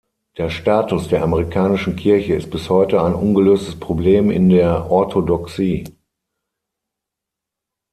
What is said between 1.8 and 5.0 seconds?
Kirche ist bis heute ein ungelöstes Problem in der